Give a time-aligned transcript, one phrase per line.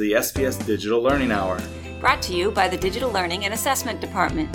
[0.00, 1.60] the SPS Digital Learning Hour.
[2.00, 4.48] Brought to you by the Digital Learning and Assessment Department.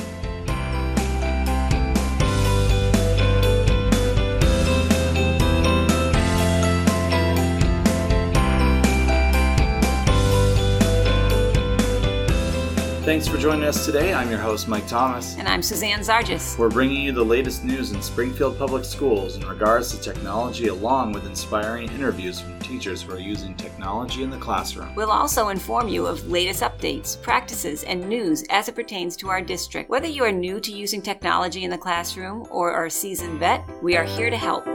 [13.06, 14.16] Thanks for joining us today.
[14.16, 15.38] I'm your host, Mike Thomas.
[15.38, 16.58] And I'm Suzanne Zargis.
[16.58, 21.12] We're bringing you the latest news in Springfield Public Schools in regards to technology, along
[21.12, 24.96] with inspiring interviews from teachers who are using technology in the classroom.
[24.96, 29.40] We'll also inform you of latest updates, practices, and news as it pertains to our
[29.40, 29.88] district.
[29.88, 33.64] Whether you are new to using technology in the classroom or are a seasoned vet,
[33.84, 34.66] we are here to help.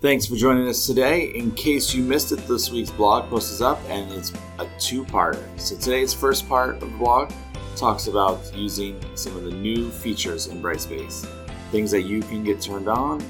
[0.00, 1.24] Thanks for joining us today.
[1.34, 5.04] In case you missed it, this week's blog post is up and it's a two
[5.04, 5.46] parter.
[5.60, 7.30] So today's first part of the blog
[7.76, 11.28] talks about using some of the new features in Brightspace,
[11.70, 13.22] things that you can get turned on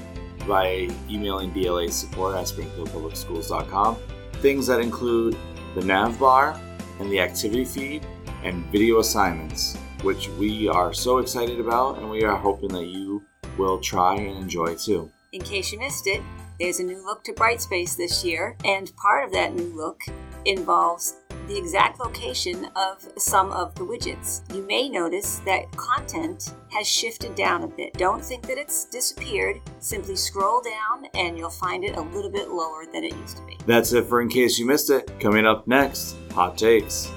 [0.47, 3.97] by emailing DLA support at springfieldpublicschools.com,
[4.35, 5.35] things that include
[5.75, 6.57] the nav bar
[7.01, 8.07] and the activity feed
[8.43, 13.21] and video assignments, which we are so excited about and we are hoping that you
[13.57, 15.11] will try and enjoy too.
[15.33, 16.21] In case you missed it,
[16.61, 19.99] there's a new look to Brightspace this year, and part of that new look
[20.45, 21.15] involves
[21.47, 24.41] the exact location of some of the widgets.
[24.53, 27.93] You may notice that content has shifted down a bit.
[27.95, 29.59] Don't think that it's disappeared.
[29.79, 33.45] Simply scroll down and you'll find it a little bit lower than it used to
[33.45, 33.57] be.
[33.65, 35.19] That's it for In Case You Missed It.
[35.19, 37.11] Coming up next, Hot Takes.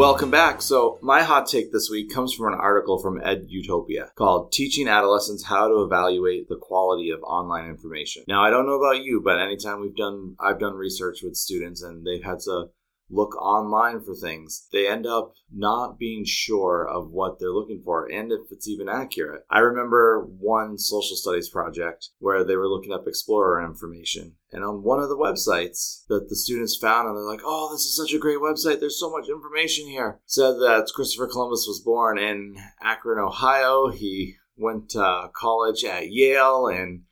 [0.00, 0.62] Welcome back.
[0.62, 5.44] So, my hot take this week comes from an article from Edutopia called Teaching Adolescents
[5.44, 8.24] How to Evaluate the Quality of Online Information.
[8.26, 11.82] Now, I don't know about you, but anytime we've done I've done research with students
[11.82, 12.70] and they've had to
[13.10, 18.10] look online for things, they end up not being sure of what they're looking for
[18.10, 19.42] and if it's even accurate.
[19.50, 24.36] I remember one social studies project where they were looking up Explorer information.
[24.52, 27.82] And on one of the websites that the students found, and they're like, oh, this
[27.82, 28.80] is such a great website.
[28.80, 30.20] There's so much information here.
[30.26, 33.88] Said that Christopher Columbus was born in Akron, Ohio.
[33.88, 37.02] He went to college at Yale and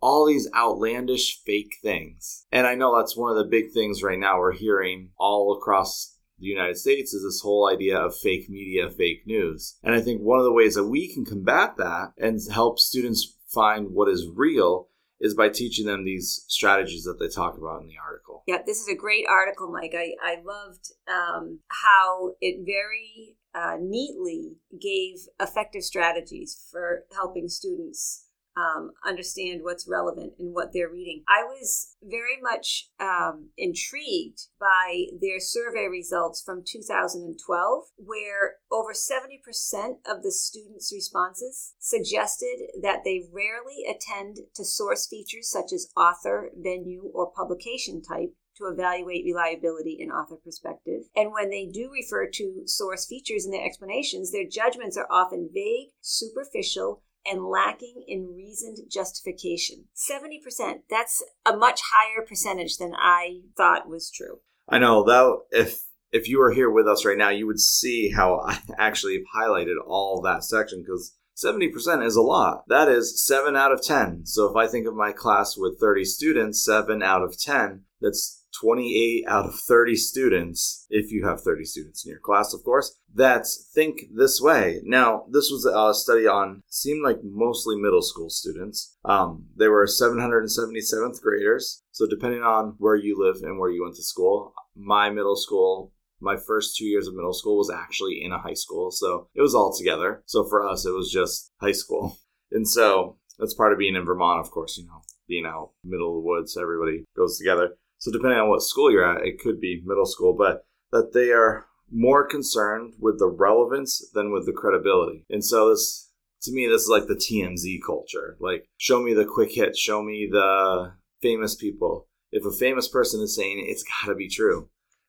[0.00, 2.46] all these outlandish fake things.
[2.52, 6.18] And I know that's one of the big things right now we're hearing all across
[6.38, 9.76] the United States is this whole idea of fake media, fake news.
[9.82, 13.36] And I think one of the ways that we can combat that and help students
[13.48, 14.88] find what is real
[15.20, 18.44] is by teaching them these strategies that they talk about in the article.
[18.46, 19.94] Yeah, this is a great article, Mike.
[19.96, 28.27] I, I loved um, how it very uh, neatly gave effective strategies for helping students
[28.58, 31.22] um, understand what's relevant in what they're reading.
[31.28, 39.98] I was very much um, intrigued by their survey results from 2012, where over 70%
[40.10, 46.50] of the students' responses suggested that they rarely attend to source features such as author,
[46.56, 51.02] venue, or publication type to evaluate reliability and author perspective.
[51.14, 55.48] And when they do refer to source features in their explanations, their judgments are often
[55.54, 59.84] vague, superficial, and lacking in reasoned justification.
[59.96, 60.82] 70%.
[60.90, 64.40] That's a much higher percentage than I thought was true.
[64.68, 68.10] I know that if if you were here with us right now, you would see
[68.10, 72.64] how I actually highlighted all that section because 70% is a lot.
[72.66, 74.26] That is 7 out of 10.
[74.26, 78.37] So if I think of my class with 30 students, 7 out of 10, that's
[78.60, 82.98] 28 out of 30 students, if you have 30 students in your class, of course,
[83.14, 84.80] that think this way.
[84.84, 88.96] Now, this was a study on, seemed like mostly middle school students.
[89.04, 91.82] Um, they were 777th graders.
[91.92, 95.92] So, depending on where you live and where you went to school, my middle school
[96.20, 98.90] my first two years of middle school was actually in a high school.
[98.90, 100.22] So it was all together.
[100.26, 102.18] So for us, it was just high school.
[102.50, 106.16] And so that's part of being in Vermont, of course, you know, being out middle
[106.16, 107.76] of the woods, everybody goes together.
[107.98, 111.30] So depending on what school you're at, it could be middle school, but that they
[111.32, 115.24] are more concerned with the relevance than with the credibility.
[115.30, 116.10] And so this
[116.42, 118.36] to me this is like the TMZ culture.
[118.40, 122.08] Like show me the quick hit, show me the famous people.
[122.30, 124.68] If a famous person is saying it, it's got to be true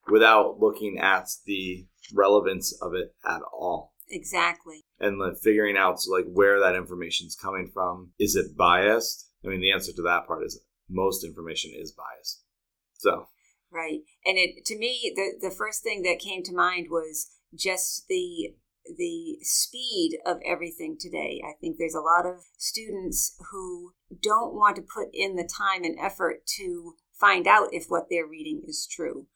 [0.10, 3.94] without looking at the relevance of it at all.
[4.10, 4.82] Exactly.
[5.00, 8.12] And like figuring out like where that information is coming from.
[8.18, 9.30] Is it biased?
[9.46, 10.60] I mean, the answer to that part is
[10.90, 12.44] most information is biased.
[13.00, 13.28] So
[13.72, 18.08] right, and it to me the the first thing that came to mind was just
[18.08, 18.54] the
[18.86, 21.42] the speed of everything today.
[21.46, 25.84] I think there's a lot of students who don't want to put in the time
[25.84, 29.28] and effort to find out if what they're reading is true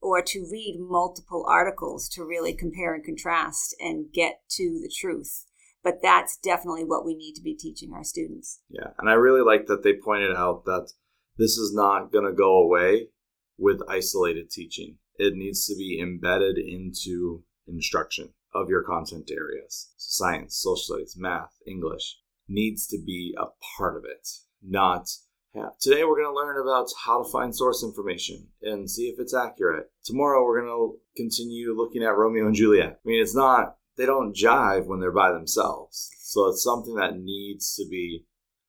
[0.00, 5.44] or to read multiple articles to really compare and contrast and get to the truth.
[5.82, 8.60] But that's definitely what we need to be teaching our students.
[8.68, 8.88] Yeah.
[8.98, 10.92] And I really like that they pointed out that
[11.40, 13.08] this is not going to go away
[13.56, 14.98] with isolated teaching.
[15.16, 19.92] It needs to be embedded into instruction of your content areas.
[19.96, 23.46] Science, social studies, math, English needs to be a
[23.76, 24.28] part of it,
[24.62, 25.08] not
[25.54, 25.70] yeah.
[25.80, 29.34] Today we're going to learn about how to find source information and see if it's
[29.34, 29.90] accurate.
[30.04, 33.00] Tomorrow we're going to continue looking at Romeo and Juliet.
[33.04, 36.08] I mean, it's not, they don't jive when they're by themselves.
[36.20, 38.26] So it's something that needs to be,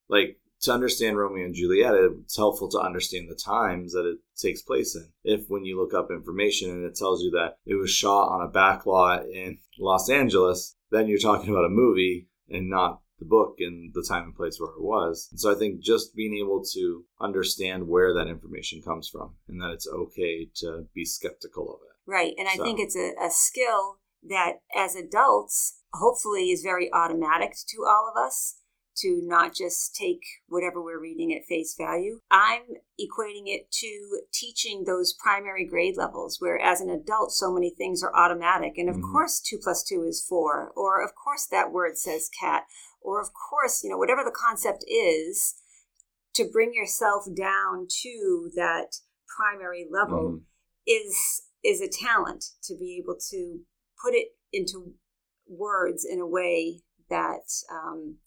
[0.10, 4.62] like, to understand Romeo and Juliet, it's helpful to understand the times that it takes
[4.62, 5.10] place in.
[5.24, 8.48] If when you look up information and it tells you that it was shot on
[8.48, 13.56] a backlot in Los Angeles, then you're talking about a movie and not the book
[13.60, 15.30] and the time and place where it was.
[15.32, 19.62] And so I think just being able to understand where that information comes from and
[19.62, 22.12] that it's okay to be skeptical of it.
[22.12, 22.34] Right.
[22.38, 22.64] And I so.
[22.64, 28.20] think it's a, a skill that as adults, hopefully is very automatic to all of
[28.20, 28.61] us
[29.02, 32.20] to not just take whatever we're reading at face value.
[32.30, 32.62] I'm
[33.00, 38.04] equating it to teaching those primary grade levels, where as an adult, so many things
[38.04, 38.78] are automatic.
[38.78, 39.12] And of mm-hmm.
[39.12, 42.64] course, two plus two is four, or of course, that word says cat,
[43.02, 45.56] or of course, you know, whatever the concept is,
[46.34, 48.98] to bring yourself down to that
[49.38, 50.38] primary level mm-hmm.
[50.88, 53.60] is is a talent to be able to
[54.04, 54.94] put it into
[55.48, 58.18] words in a way that um,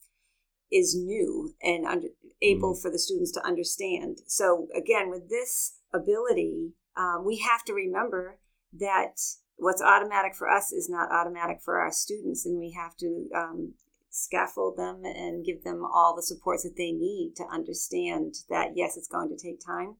[0.74, 2.08] is new and under,
[2.42, 2.82] able mm.
[2.82, 4.18] for the students to understand.
[4.26, 8.38] So, again, with this ability, um, we have to remember
[8.78, 9.20] that
[9.56, 13.74] what's automatic for us is not automatic for our students, and we have to um,
[14.10, 18.96] scaffold them and give them all the supports that they need to understand that yes,
[18.96, 19.94] it's going to take time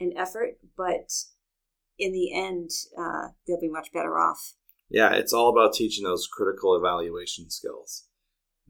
[0.00, 1.12] and effort, but
[1.98, 4.54] in the end, uh, they'll be much better off.
[4.88, 8.06] Yeah, it's all about teaching those critical evaluation skills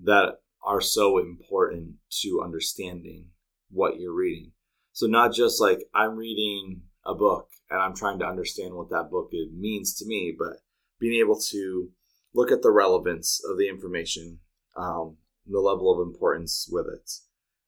[0.03, 3.29] that are so important to understanding
[3.71, 4.53] what you're reading.
[4.93, 9.11] So not just like I'm reading a book and I'm trying to understand what that
[9.11, 10.59] book means to me, but
[10.99, 11.91] being able to
[12.35, 14.41] look at the relevance of the information,
[14.77, 15.17] um,
[15.47, 17.11] the level of importance with it.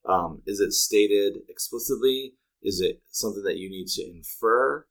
[0.05, 2.35] Um, is it stated explicitly?
[2.63, 4.87] Is it something that you need to infer?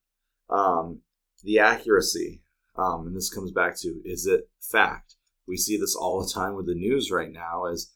[0.50, 1.02] Um,
[1.44, 2.42] the accuracy,
[2.78, 5.16] um, and this comes back to is it fact?
[5.48, 7.66] We see this all the time with the news right now.
[7.66, 7.94] Is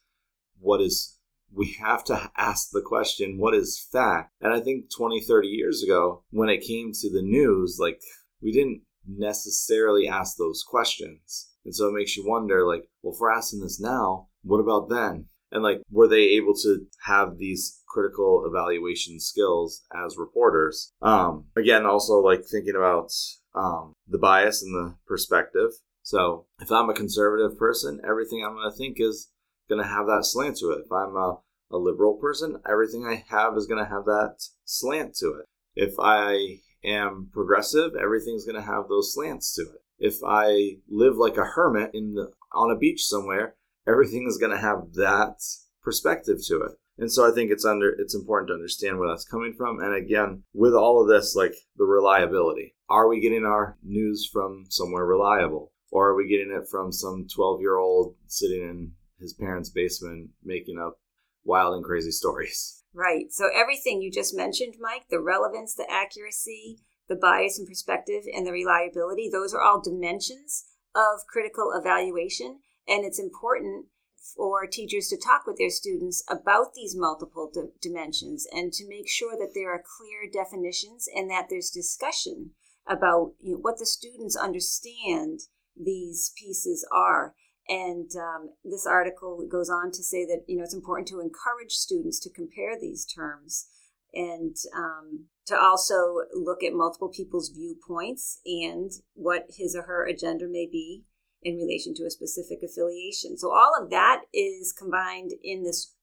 [0.61, 1.17] what is
[1.53, 4.31] we have to ask the question what is fact?
[4.39, 7.99] And i think 20 30 years ago when it came to the news like
[8.41, 11.49] we didn't necessarily ask those questions.
[11.65, 14.89] And so it makes you wonder like well if we're asking this now what about
[14.89, 15.25] then?
[15.51, 20.93] And like were they able to have these critical evaluation skills as reporters?
[21.01, 23.11] Um again also like thinking about
[23.53, 25.71] um the bias and the perspective.
[26.03, 29.29] So if i'm a conservative person everything i'm going to think is
[29.71, 30.79] going to have that slant to it.
[30.85, 31.39] If I'm a,
[31.71, 34.35] a liberal person, everything I have is going to have that
[34.65, 35.45] slant to it.
[35.75, 39.81] If I am progressive, everything's going to have those slants to it.
[39.97, 43.55] If I live like a hermit in the, on a beach somewhere,
[43.87, 45.41] everything is going to have that
[45.81, 46.71] perspective to it.
[46.97, 49.79] And so I think it's under it's important to understand where that's coming from.
[49.79, 52.75] And again, with all of this, like the reliability.
[52.89, 55.71] Are we getting our news from somewhere reliable?
[55.91, 60.31] Or are we getting it from some 12 year old sitting in his parents' basement
[60.43, 60.99] making up
[61.43, 62.83] wild and crazy stories.
[62.93, 63.31] Right.
[63.31, 68.45] So everything you just mentioned, Mike, the relevance, the accuracy, the bias and perspective, and
[68.45, 72.59] the reliability, those are all dimensions of critical evaluation.
[72.87, 73.85] And it's important
[74.35, 79.09] for teachers to talk with their students about these multiple di- dimensions and to make
[79.09, 82.51] sure that there are clear definitions and that there's discussion
[82.87, 85.41] about you know, what the students understand
[85.75, 87.35] these pieces are
[87.67, 91.71] and um, this article goes on to say that you know it's important to encourage
[91.71, 93.67] students to compare these terms
[94.13, 100.45] and um, to also look at multiple people's viewpoints and what his or her agenda
[100.49, 101.03] may be
[101.43, 103.37] in relation to a specific affiliation.
[103.37, 105.95] So all of that is combined in this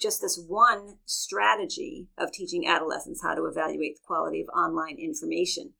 [0.00, 5.72] just this one strategy of teaching adolescents how to evaluate the quality of online information.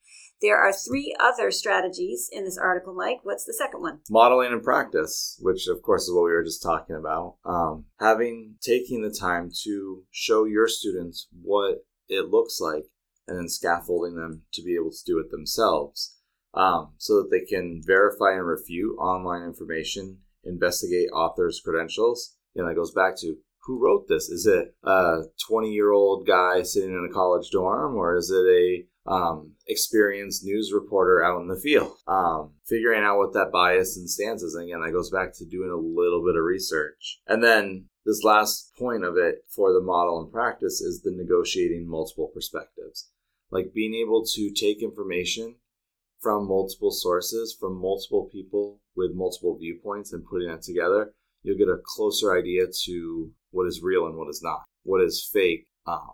[0.42, 3.20] There are three other strategies in this article, Mike.
[3.22, 4.00] What's the second one?
[4.10, 7.36] Modeling and practice, which of course is what we were just talking about.
[7.44, 12.84] Um, having taking the time to show your students what it looks like
[13.26, 16.14] and then scaffolding them to be able to do it themselves.
[16.54, 22.36] um, so that they can verify and refute online information, investigate authors' credentials.
[22.54, 24.28] And that goes back to who wrote this?
[24.30, 28.46] Is it a 20 year old guy sitting in a college dorm, or is it
[28.46, 31.96] a um, experienced news reporter out in the field?
[32.06, 34.54] Um, figuring out what that bias and stance is.
[34.54, 37.20] And again, that goes back to doing a little bit of research.
[37.26, 41.88] And then this last point of it for the model and practice is the negotiating
[41.88, 43.10] multiple perspectives.
[43.50, 45.56] Like being able to take information
[46.20, 51.68] from multiple sources, from multiple people with multiple viewpoints, and putting that together, you'll get
[51.68, 54.64] a closer idea to what is real and what is not.
[54.82, 56.12] What is fake um,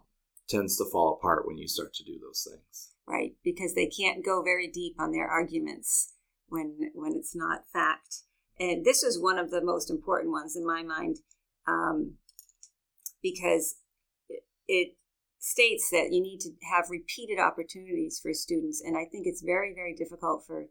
[0.53, 2.91] tends to fall apart when you start to do those things.
[3.07, 6.13] Right, because they can't go very deep on their arguments
[6.49, 8.23] when when it's not fact.
[8.61, 11.19] And this is one of the most important ones in my mind,
[11.67, 12.15] um,
[13.23, 13.77] because
[14.29, 14.97] it, it
[15.39, 18.81] states that you need to have repeated opportunities for students.
[18.81, 20.67] And I think it's very, very difficult for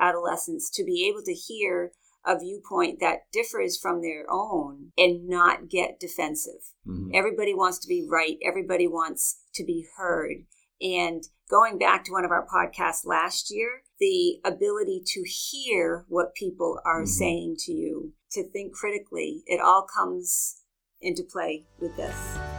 [0.00, 1.92] adolescents to be able to hear
[2.26, 6.72] a viewpoint that differs from their own and not get defensive.
[6.86, 7.10] Mm-hmm.
[7.14, 10.44] Everybody wants to be right, everybody wants to be heard.
[10.80, 16.34] And going back to one of our podcasts last year, the ability to hear what
[16.34, 17.06] people are mm-hmm.
[17.06, 20.62] saying to you, to think critically, it all comes
[21.00, 22.53] into play with this.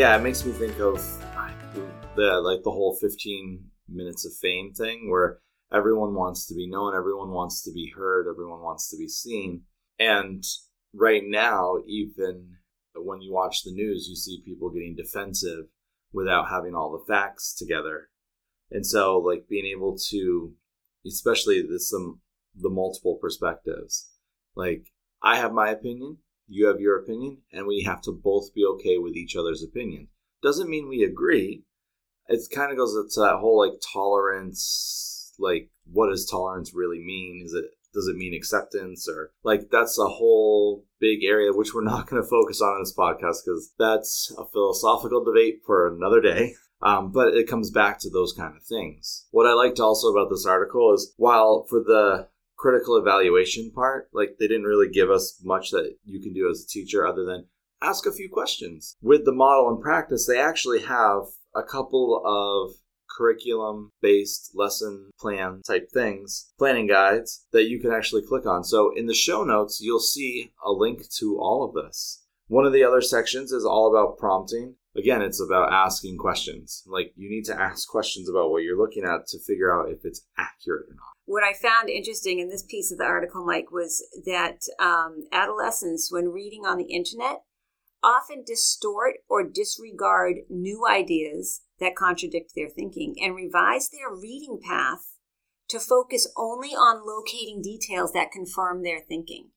[0.00, 0.96] Yeah, it makes me think of
[2.16, 5.40] the like the whole 15 minutes of fame thing where
[5.70, 9.64] everyone wants to be known, everyone wants to be heard, everyone wants to be seen.
[9.98, 10.42] And
[10.94, 12.56] right now, even
[12.94, 15.66] when you watch the news, you see people getting defensive
[16.14, 18.08] without having all the facts together.
[18.70, 20.54] And so like being able to
[21.06, 22.20] especially the some um,
[22.56, 24.08] the multiple perspectives.
[24.56, 24.86] Like
[25.22, 26.16] I have my opinion,
[26.50, 30.08] you have your opinion, and we have to both be okay with each other's opinion.
[30.42, 31.62] Doesn't mean we agree.
[32.26, 37.42] It kind of goes to that whole like tolerance, like what does tolerance really mean?
[37.44, 41.82] Is it does it mean acceptance or like that's a whole big area which we're
[41.84, 46.20] not going to focus on in this podcast because that's a philosophical debate for another
[46.20, 46.54] day.
[46.82, 49.26] Um, but it comes back to those kind of things.
[49.32, 52.28] What I liked also about this article is while for the
[52.60, 56.62] critical evaluation part, like they didn't really give us much that you can do as
[56.62, 57.46] a teacher other than
[57.82, 58.96] ask a few questions.
[59.00, 61.22] With the model and practice, they actually have
[61.54, 62.76] a couple of
[63.16, 68.62] curriculum based lesson plan type things, planning guides that you can actually click on.
[68.62, 72.24] So in the show notes, you'll see a link to all of this.
[72.48, 74.74] One of the other sections is all about prompting.
[74.96, 76.82] Again, it's about asking questions.
[76.86, 80.04] Like you need to ask questions about what you're looking at to figure out if
[80.04, 83.70] it's accurate or not what I found interesting in this piece of the article, Mike,
[83.70, 87.42] was that um, adolescents, when reading on the internet,
[88.02, 95.14] often distort or disregard new ideas that contradict their thinking and revise their reading path
[95.68, 99.50] to focus only on locating details that confirm their thinking.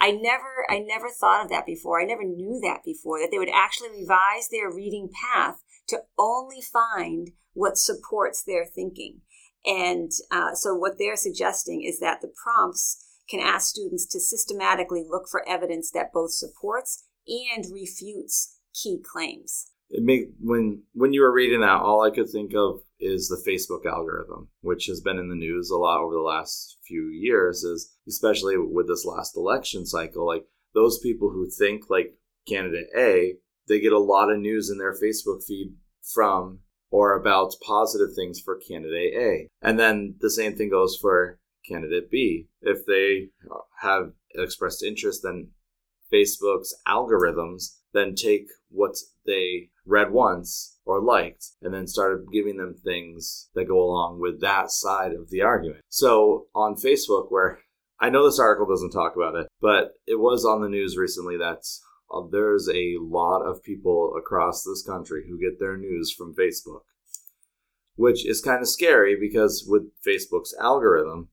[0.00, 2.00] I never I never thought of that before.
[2.00, 5.56] I never knew that before that they would actually revise their reading path
[5.88, 9.20] to only find what supports their thinking.
[9.64, 15.04] And uh, so, what they're suggesting is that the prompts can ask students to systematically
[15.06, 19.70] look for evidence that both supports and refutes key claims.
[19.90, 23.90] It when when you were reading that, all I could think of is the Facebook
[23.90, 27.64] algorithm, which has been in the news a lot over the last few years.
[27.64, 32.14] Is especially with this last election cycle, like those people who think like
[32.46, 33.36] candidate A,
[33.66, 38.40] they get a lot of news in their Facebook feed from or about positive things
[38.40, 39.48] for candidate A.
[39.60, 42.48] And then the same thing goes for candidate B.
[42.62, 43.30] If they
[43.82, 45.50] have expressed interest, then
[46.12, 48.94] Facebook's algorithms then take what
[49.26, 54.40] they read once or liked and then started giving them things that go along with
[54.40, 55.80] that side of the argument.
[55.88, 57.60] So on Facebook, where
[58.00, 61.36] I know this article doesn't talk about it, but it was on the news recently
[61.38, 61.64] that
[62.10, 66.82] uh, there's a lot of people across this country who get their news from Facebook,
[67.96, 71.28] which is kind of scary because with Facebook's algorithm,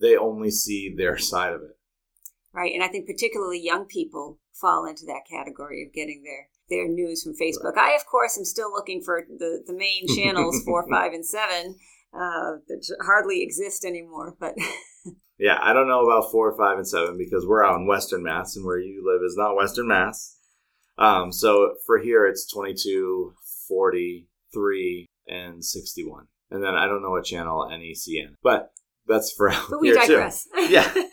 [0.00, 1.78] they only see their side of it.
[2.52, 6.88] Right, and I think particularly young people fall into that category of getting their their
[6.88, 7.76] news from Facebook.
[7.76, 7.92] Right.
[7.92, 11.76] I, of course, am still looking for the the main channels four, five, and seven
[12.12, 14.54] uh, that hardly exist anymore, but.
[15.42, 18.54] Yeah, I don't know about four, five, and seven because we're out in Western Mass,
[18.54, 20.36] and where you live is not Western Mass.
[20.98, 23.34] Um, so for here, it's 22,
[23.66, 26.28] 43, and 61.
[26.52, 28.36] And then I don't know what channel NECN.
[28.40, 28.70] But
[29.08, 30.44] that's for but we here digress.
[30.44, 30.66] too.
[30.70, 30.94] Yeah.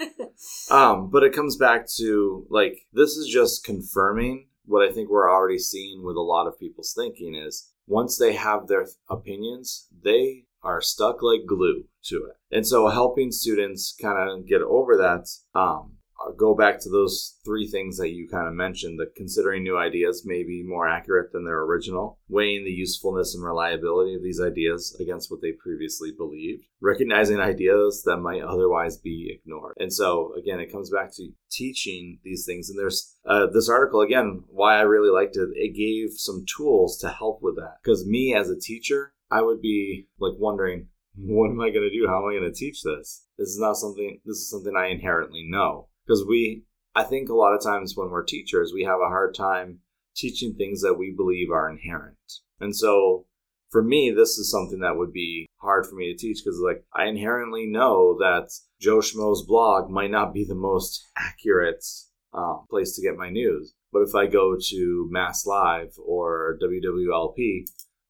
[0.71, 5.29] Um, but it comes back to like this is just confirming what I think we're
[5.29, 10.45] already seeing with a lot of people's thinking is once they have their opinions, they
[10.63, 12.55] are stuck like glue to it.
[12.55, 17.37] And so helping students kind of get over that um, uh, go back to those
[17.45, 21.31] three things that you kind of mentioned that considering new ideas may be more accurate
[21.31, 26.11] than their original, weighing the usefulness and reliability of these ideas against what they previously
[26.11, 29.75] believed, recognizing ideas that might otherwise be ignored.
[29.79, 32.69] And so, again, it comes back to teaching these things.
[32.69, 36.97] And there's uh, this article, again, why I really liked it, it gave some tools
[36.99, 37.77] to help with that.
[37.81, 41.91] Because me as a teacher, I would be like wondering, what am I going to
[41.91, 42.07] do?
[42.07, 43.25] How am I going to teach this?
[43.37, 46.63] This is not something, this is something I inherently know because we
[46.95, 49.79] i think a lot of times when we're teachers we have a hard time
[50.15, 52.17] teaching things that we believe are inherent
[52.59, 53.25] and so
[53.69, 56.83] for me this is something that would be hard for me to teach because like
[56.93, 58.49] i inherently know that
[58.81, 61.85] joe schmo's blog might not be the most accurate
[62.33, 67.65] um, place to get my news but if i go to mass live or wwlp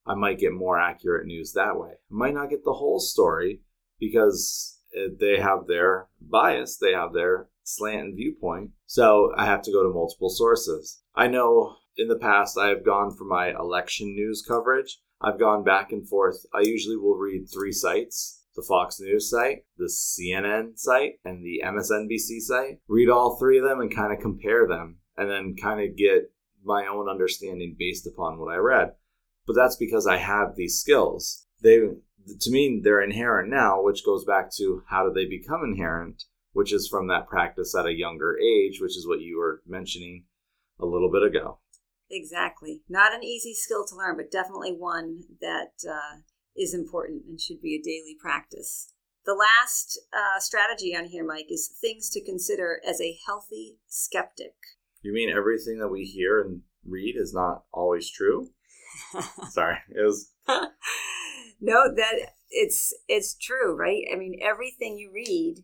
[0.09, 3.61] i might get more accurate news that way i might not get the whole story
[3.99, 8.71] because eh, they have their bias they have their slant and viewpoint.
[8.85, 11.01] So I have to go to multiple sources.
[11.15, 14.99] I know in the past I have gone for my election news coverage.
[15.21, 16.45] I've gone back and forth.
[16.53, 21.61] I usually will read three sites the Fox News site, the CNN site, and the
[21.63, 22.79] MSNBC site.
[22.89, 26.33] Read all three of them and kind of compare them, and then kind of get
[26.63, 28.93] my own understanding based upon what I read.
[29.49, 31.47] But that's because I have these skills.
[31.63, 36.23] They, to me, they're inherent now, which goes back to how do they become inherent?
[36.53, 40.25] which is from that practice at a younger age, which is what you were mentioning
[40.79, 41.59] a little bit ago.
[42.11, 42.81] Exactly.
[42.89, 46.21] Not an easy skill to learn, but definitely one that uh,
[46.57, 48.93] is important and should be a daily practice.
[49.25, 54.55] The last uh, strategy on here, Mike, is things to consider as a healthy skeptic.
[55.01, 58.49] You mean everything that we hear and read is not always true?
[59.49, 60.31] Sorry, it was.
[61.61, 64.03] no, that it's it's true, right?
[64.11, 65.63] I mean, everything you read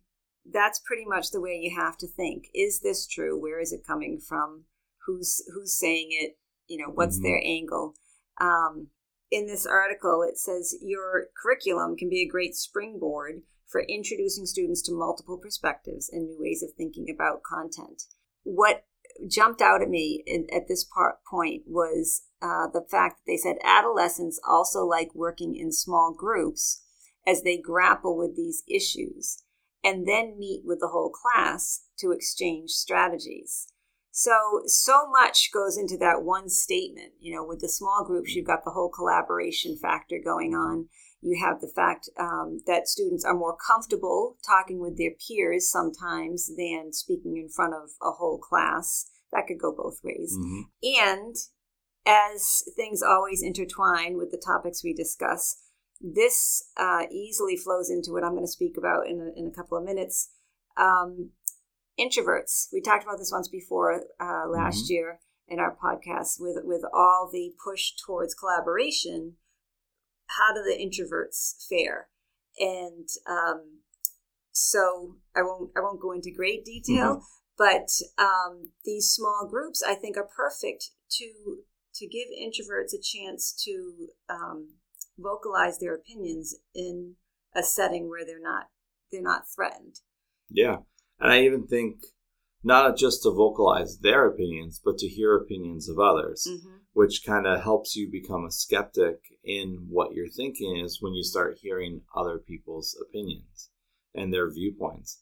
[0.52, 2.46] that's pretty much the way you have to think.
[2.54, 3.40] Is this true?
[3.40, 4.66] Where is it coming from?
[5.06, 6.38] Who's who's saying it?
[6.68, 7.26] You know, what's mm-hmm.
[7.26, 7.94] their angle?
[8.40, 8.88] Um,
[9.32, 14.82] in this article, it says your curriculum can be a great springboard for introducing students
[14.84, 18.04] to multiple perspectives and new ways of thinking about content.
[18.44, 18.86] What
[19.28, 23.38] jumped out at me in, at this part, point was uh, the fact that they
[23.38, 26.84] said adolescents also like working in small groups
[27.26, 29.42] as they grapple with these issues
[29.84, 33.68] and then meet with the whole class to exchange strategies.
[34.12, 37.14] So, so much goes into that one statement.
[37.20, 40.88] You know, with the small groups, you've got the whole collaboration factor going on.
[41.22, 46.52] You have the fact um, that students are more comfortable talking with their peers sometimes
[46.56, 49.10] than speaking in front of a whole class.
[49.32, 50.38] That could go both ways.
[50.40, 50.62] Mm-hmm.
[50.84, 51.36] And
[52.06, 55.58] as things always intertwine with the topics we discuss,
[56.00, 59.56] this uh, easily flows into what I'm going to speak about in a, in a
[59.56, 60.30] couple of minutes.
[60.78, 61.32] Um,
[62.00, 62.68] introverts.
[62.74, 64.94] We talked about this once before uh, last mm-hmm.
[64.94, 69.34] year in our podcast with with all the push towards collaboration.
[70.28, 72.08] How do the introverts fare?
[72.58, 73.80] And um,
[74.52, 77.24] so I won't I won't go into great detail, mm-hmm.
[77.58, 77.90] but
[78.22, 81.60] um, these small groups I think are perfect to
[81.96, 84.70] to give introverts a chance to um,
[85.18, 87.16] vocalize their opinions in
[87.56, 88.66] a setting where they're not
[89.12, 90.00] they're not threatened.
[90.50, 90.78] Yeah.
[91.20, 92.04] And I even think
[92.64, 96.78] not just to vocalize their opinions, but to hear opinions of others, mm-hmm.
[96.94, 101.24] which kind of helps you become a skeptic in what you're thinking is when you
[101.24, 103.70] start hearing other people's opinions
[104.16, 105.22] and their viewpoints.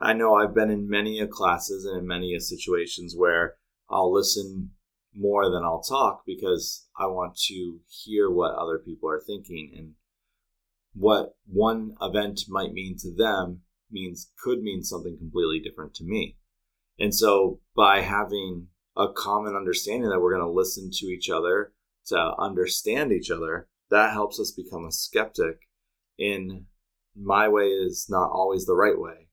[0.00, 3.56] I know I've been in many of classes and in many of situations where
[3.90, 4.70] I'll listen
[5.18, 9.92] more than I'll talk because I want to hear what other people are thinking and
[10.94, 16.36] what one event might mean to them means could mean something completely different to me.
[16.98, 21.72] And so by having a common understanding that we're going to listen to each other
[22.06, 25.68] to understand each other, that helps us become a skeptic
[26.18, 26.66] in
[27.16, 29.28] my way is not always the right way.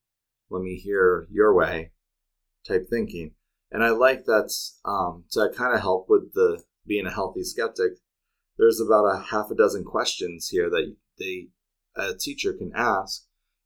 [0.49, 1.91] Let me hear your way
[2.67, 3.33] type thinking.
[3.75, 7.91] And I like that um, to kind of help with the being a healthy skeptic.
[8.57, 11.47] There's about a half a dozen questions here that they
[11.93, 13.23] a teacher can ask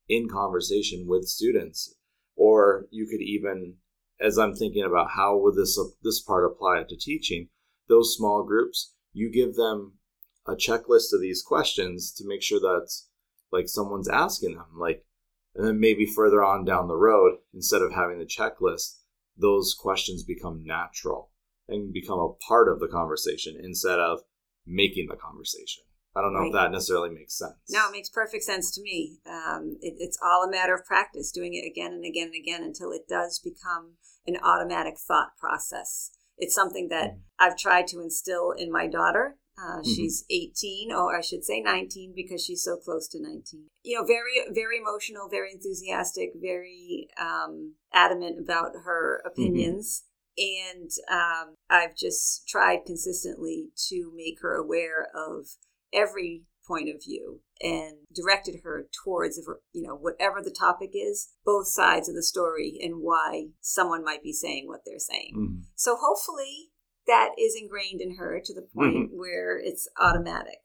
[0.08, 1.94] in conversation with students,
[2.36, 3.76] or you could even,
[4.20, 7.50] as I'm thinking about how would this this part apply to teaching,
[7.88, 10.00] those small groups, you give them
[10.48, 12.90] a checklist of these questions to make sure that
[13.52, 15.06] like someone's asking them like
[15.54, 18.96] and then maybe further on down the road instead of having the checklist
[19.40, 21.32] those questions become natural
[21.68, 24.20] and become a part of the conversation instead of
[24.66, 25.84] making the conversation
[26.16, 26.48] i don't know right.
[26.48, 30.18] if that necessarily makes sense no it makes perfect sense to me um, it, it's
[30.24, 33.40] all a matter of practice doing it again and again and again until it does
[33.40, 33.94] become
[34.28, 37.20] an automatic thought process it's something that mm-hmm.
[37.38, 39.90] I've tried to instill in my daughter uh, mm-hmm.
[39.90, 43.66] She's 18, or I should say 19, because she's so close to 19.
[43.84, 49.28] You know, very, very emotional, very enthusiastic, very um, adamant about her mm-hmm.
[49.28, 50.04] opinions.
[50.04, 50.06] Mm-hmm.
[50.42, 55.48] And um, I've just tried consistently to make her aware of
[55.94, 59.42] every point of view and directed her towards
[59.74, 64.22] you know whatever the topic is both sides of the story and why someone might
[64.22, 65.62] be saying what they're saying mm-hmm.
[65.76, 66.70] so hopefully
[67.10, 69.18] that is ingrained in her to the point mm-hmm.
[69.18, 70.60] where it's automatic.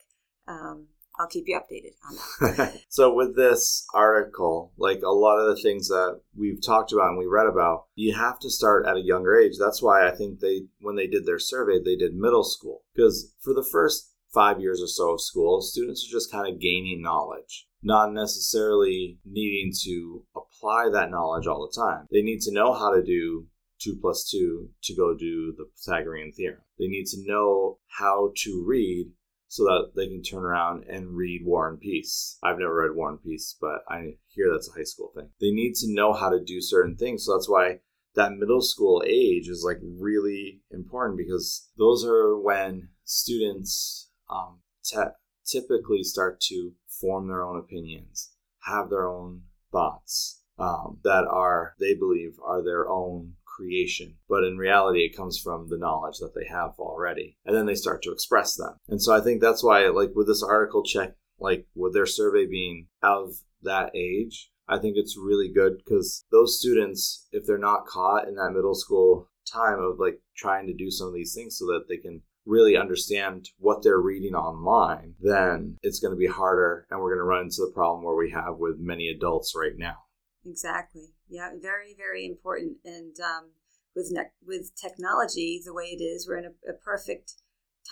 [0.46, 2.80] Um, I'll keep you updated on that.
[2.88, 7.18] so, with this article, like a lot of the things that we've talked about and
[7.18, 9.54] we read about, you have to start at a younger age.
[9.58, 12.82] That's why I think they, when they did their survey, they did middle school.
[12.94, 16.60] Because for the first five years or so of school, students are just kind of
[16.60, 22.06] gaining knowledge, not necessarily needing to apply that knowledge all the time.
[22.10, 23.46] They need to know how to do
[23.80, 26.60] 2 plus 2 to go do the Pythagorean theorem.
[26.78, 29.12] They need to know how to read
[29.48, 32.38] so that they can turn around and read War and Peace.
[32.42, 35.28] I've never read War and Peace, but I hear that's a high school thing.
[35.40, 37.24] They need to know how to do certain things.
[37.24, 37.80] So that's why
[38.14, 45.14] that middle school age is like really important because those are when students um, te-
[45.46, 48.32] typically start to form their own opinions,
[48.62, 54.56] have their own thoughts um, that are, they believe, are their own creation, but in
[54.56, 57.36] reality, it comes from the knowledge that they have already.
[57.44, 58.76] And then they start to express them.
[58.88, 62.46] And so I think that's why, like, with this article check, like, with their survey
[62.46, 67.86] being of that age, I think it's really good because those students, if they're not
[67.86, 71.58] caught in that middle school time of like trying to do some of these things
[71.58, 76.26] so that they can really understand what they're reading online, then it's going to be
[76.26, 79.54] harder and we're going to run into the problem where we have with many adults
[79.56, 79.96] right now.
[80.46, 81.13] Exactly.
[81.34, 82.76] Yeah, very, very important.
[82.84, 83.50] And um,
[83.96, 87.34] with ne- with technology the way it is, we're in a, a, perfect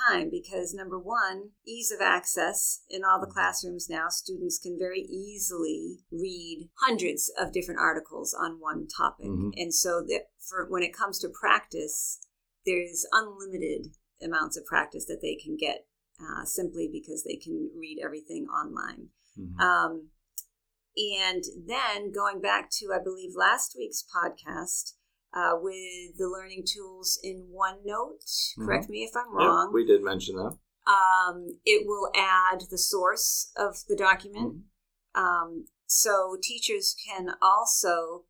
[0.08, 3.34] time because number one, ease of access in all the mm-hmm.
[3.34, 4.08] classrooms now.
[4.08, 9.50] Students can very easily read hundreds of different articles on one topic, mm-hmm.
[9.56, 12.20] and so that for when it comes to practice,
[12.64, 13.88] there's unlimited
[14.22, 15.86] amounts of practice that they can get
[16.20, 19.08] uh, simply because they can read everything online.
[19.36, 19.60] Mm-hmm.
[19.60, 20.10] Um,
[20.96, 24.92] and then going back to, I believe, last week's podcast
[25.34, 28.66] uh, with the learning tools in OneNote, mm-hmm.
[28.66, 29.68] correct me if I'm wrong.
[29.68, 30.56] Yep, we did mention that.
[30.86, 34.54] Um, it will add the source of the document.
[35.16, 35.22] Mm-hmm.
[35.22, 38.24] Um, so teachers can also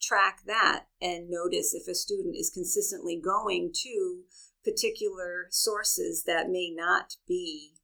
[0.00, 4.22] track that and notice if a student is consistently going to
[4.64, 7.74] particular sources that may not be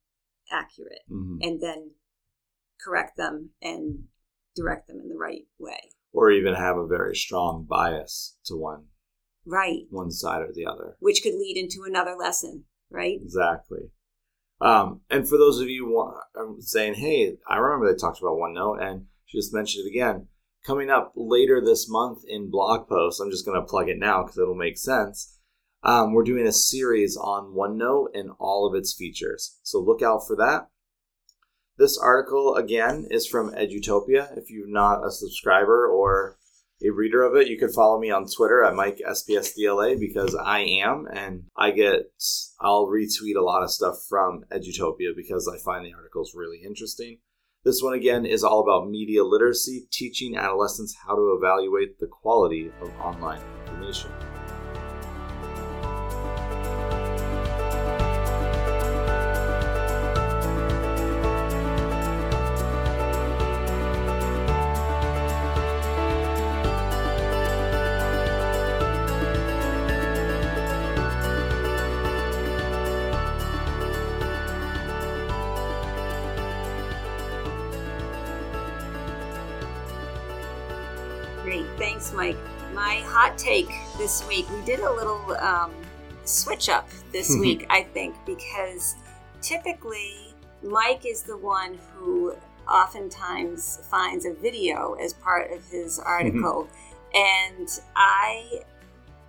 [0.51, 1.37] accurate mm-hmm.
[1.41, 1.91] and then
[2.85, 4.03] correct them and
[4.55, 5.91] direct them in the right way.
[6.13, 8.85] Or even have a very strong bias to one
[9.45, 9.83] right.
[9.89, 10.95] one side or the other.
[10.99, 13.19] Which could lead into another lesson right?
[13.21, 13.91] Exactly.
[14.61, 18.37] Um, and for those of you want, um, saying hey i remember they talked about
[18.37, 20.27] onenote and she just mentioned it again
[20.65, 24.23] coming up later this month in blog posts i'm just going to plug it now
[24.23, 25.33] because it'll make sense.
[25.83, 29.59] Um, we're doing a series on onenote and all of its features.
[29.61, 30.69] So look out for that
[31.77, 34.37] this article, again, is from Edutopia.
[34.37, 36.37] If you're not a subscriber or
[36.81, 40.59] a reader of it, you can follow me on Twitter at Mike SPSDLA because I
[40.59, 42.11] am, and I get,
[42.59, 47.19] I'll retweet a lot of stuff from Edutopia because I find the articles really interesting.
[47.63, 52.71] This one, again, is all about media literacy, teaching adolescents how to evaluate the quality
[52.81, 54.11] of online information.
[83.45, 85.71] Take this week, we did a little um,
[86.23, 87.41] switch up this mm-hmm.
[87.41, 88.95] week, I think, because
[89.39, 92.35] typically Mike is the one who
[92.67, 96.07] oftentimes finds a video as part of his mm-hmm.
[96.07, 96.67] article.
[97.13, 98.61] and I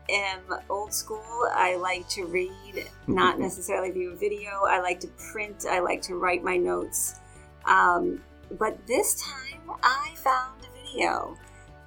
[0.09, 1.50] am old school.
[1.52, 4.62] I like to read, not necessarily view a video.
[4.66, 5.66] I like to print.
[5.68, 7.20] I like to write my notes.
[7.66, 8.22] Um,
[8.59, 11.37] but this time I found a video,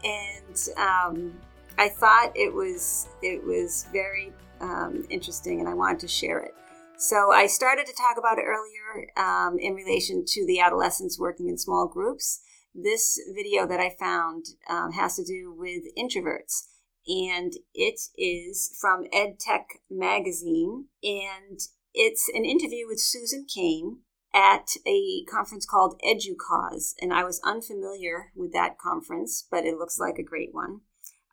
[0.04, 1.34] and um,
[1.80, 6.54] I thought it was it was very um, interesting, and I wanted to share it.
[6.98, 11.48] So I started to talk about it earlier um, in relation to the adolescents working
[11.48, 12.42] in small groups.
[12.76, 16.66] This video that I found um, has to do with introverts,
[17.08, 21.62] and it is from EdTech Magazine, and
[21.94, 24.00] it's an interview with Susan Cain
[24.34, 29.98] at a conference called EduCause, and I was unfamiliar with that conference, but it looks
[29.98, 30.82] like a great one.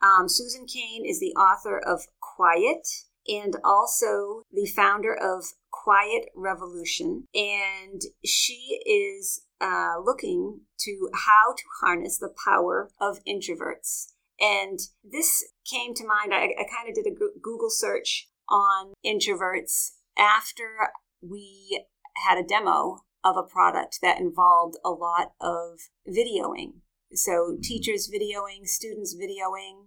[0.07, 2.87] Um, Susan Cain is the author of Quiet,
[3.29, 7.25] and also the founder of Quiet Revolution.
[7.35, 14.13] And she is uh, looking to how to harness the power of introverts.
[14.39, 16.33] And this came to mind.
[16.33, 20.91] I, I kind of did a Google search on introverts after
[21.23, 21.85] we
[22.17, 26.75] had a demo of a product that involved a lot of videoing.
[27.13, 27.61] So, mm-hmm.
[27.63, 29.87] teachers videoing, students videoing,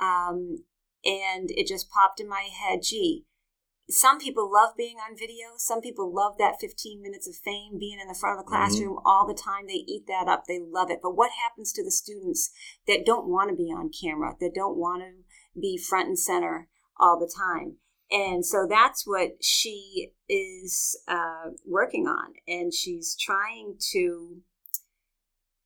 [0.00, 0.64] um,
[1.04, 3.24] and it just popped in my head gee,
[3.90, 5.56] some people love being on video.
[5.56, 8.62] Some people love that 15 minutes of fame, being in the front of the mm-hmm.
[8.62, 9.06] classroom mm-hmm.
[9.06, 9.66] all the time.
[9.66, 10.44] They eat that up.
[10.46, 11.00] They love it.
[11.02, 12.50] But what happens to the students
[12.86, 16.68] that don't want to be on camera, that don't want to be front and center
[17.00, 17.76] all the time?
[18.10, 22.34] And so that's what she is uh, working on.
[22.46, 24.38] And she's trying to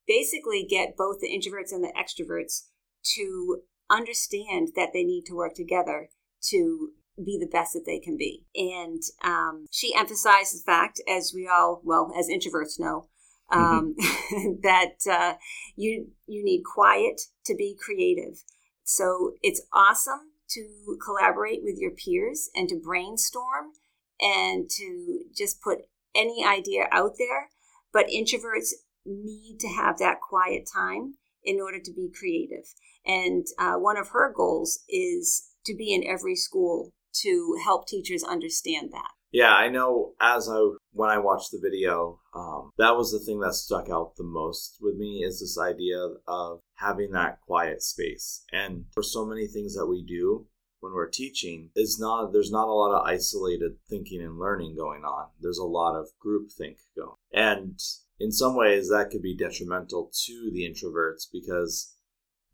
[0.06, 2.66] basically get both the introverts and the extroverts
[3.14, 6.08] to understand that they need to work together
[6.48, 6.90] to
[7.22, 8.44] be the best that they can be.
[8.54, 13.08] And um, she emphasized the fact, as we all, well, as introverts know,
[13.50, 14.52] um, mm-hmm.
[14.62, 15.34] that uh,
[15.76, 18.42] you you need quiet to be creative.
[18.84, 23.72] So it's awesome to collaborate with your peers and to brainstorm
[24.20, 25.78] and to just put
[26.14, 27.48] any idea out there.
[27.92, 28.72] But introverts
[29.04, 32.64] need to have that quiet time in order to be creative.
[33.04, 38.24] And uh, one of her goals is to be in every school to help teachers
[38.24, 39.10] understand that.
[39.32, 40.12] Yeah, I know.
[40.20, 40.60] As I
[40.92, 44.76] when I watched the video, um, that was the thing that stuck out the most
[44.80, 48.44] with me is this idea of having that quiet space.
[48.52, 50.46] And for so many things that we do
[50.80, 55.04] when we're teaching, is not there's not a lot of isolated thinking and learning going
[55.04, 55.28] on.
[55.40, 57.80] There's a lot of group think going, and
[58.22, 61.96] in some ways that could be detrimental to the introverts because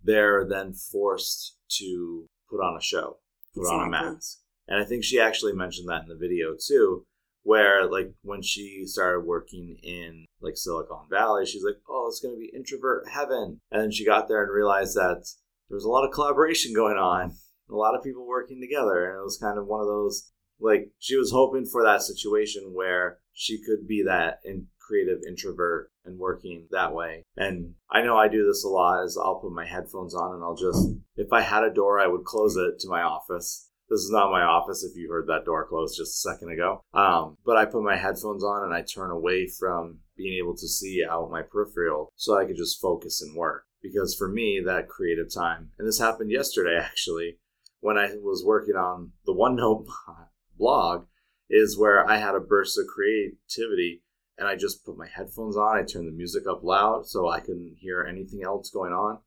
[0.03, 3.19] they're then forced to put on a show,
[3.55, 3.81] put exactly.
[3.81, 4.39] on a mask.
[4.67, 7.05] And I think she actually mentioned that in the video too,
[7.43, 12.35] where like when she started working in like Silicon Valley, she's like, "Oh, it's going
[12.35, 15.27] to be introvert heaven." And then she got there and realized that
[15.69, 17.35] there was a lot of collaboration going on,
[17.71, 20.91] a lot of people working together, and it was kind of one of those like
[20.99, 26.19] she was hoping for that situation where she could be that in creative introvert and
[26.19, 27.23] working that way.
[27.37, 30.43] And I know I do this a lot is I'll put my headphones on and
[30.43, 33.67] I'll just if I had a door I would close it to my office.
[33.91, 36.83] This is not my office if you heard that door close just a second ago.
[36.93, 40.69] Um, but I put my headphones on and I turn away from being able to
[40.69, 43.65] see out my peripheral so I could just focus and work.
[43.81, 47.39] Because for me, that creative time, and this happened yesterday actually,
[47.81, 49.87] when I was working on the OneNote
[50.59, 51.07] blog,
[51.51, 54.03] is where I had a burst of creativity
[54.39, 55.77] and I just put my headphones on.
[55.77, 59.19] I turned the music up loud so I couldn't hear anything else going on.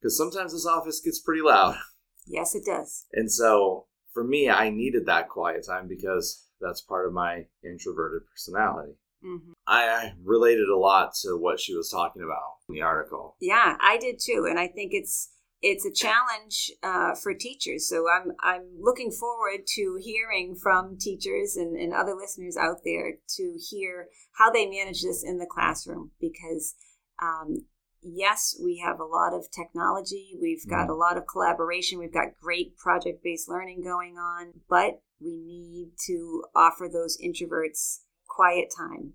[0.00, 1.76] Because sometimes this office gets pretty loud.
[2.30, 3.06] Yes, it does.
[3.14, 8.28] And so for me, I needed that quiet time because that's part of my introverted
[8.28, 8.98] personality.
[9.24, 9.52] Mm-hmm.
[9.66, 13.36] I related a lot to what she was talking about in the article.
[13.40, 14.46] Yeah, I did too.
[14.46, 17.88] And I think it's it's a challenge uh, for teachers.
[17.88, 23.14] So I'm I'm looking forward to hearing from teachers and, and other listeners out there
[23.36, 26.74] to hear how they manage this in the classroom because
[27.20, 27.66] um,
[28.02, 30.92] yes, we have a lot of technology, we've got mm-hmm.
[30.92, 35.90] a lot of collaboration, we've got great project based learning going on, but we need
[36.06, 39.14] to offer those introverts quiet time.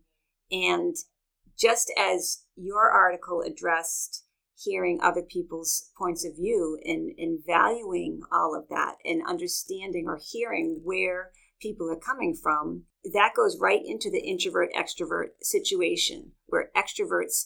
[0.51, 0.95] And
[1.57, 4.22] just as your article addressed
[4.63, 10.19] hearing other people's points of view and, and valuing all of that and understanding or
[10.31, 16.69] hearing where people are coming from, that goes right into the introvert extrovert situation where
[16.75, 17.45] extroverts